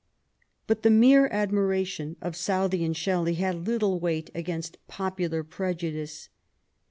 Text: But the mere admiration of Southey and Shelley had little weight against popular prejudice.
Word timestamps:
But 0.65 0.81
the 0.81 0.89
mere 0.89 1.27
admiration 1.27 2.15
of 2.21 2.35
Southey 2.35 2.83
and 2.83 2.97
Shelley 2.97 3.35
had 3.35 3.67
little 3.67 3.99
weight 3.99 4.31
against 4.33 4.79
popular 4.87 5.43
prejudice. 5.43 6.27